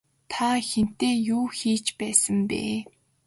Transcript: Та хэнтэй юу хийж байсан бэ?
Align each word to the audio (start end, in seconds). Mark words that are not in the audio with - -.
Та 0.31 0.47
хэнтэй 0.69 1.15
юу 1.35 1.45
хийж 1.57 1.85
байсан 1.99 2.37
бэ? 2.49 2.61